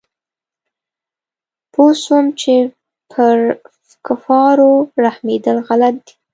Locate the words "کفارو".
4.05-4.71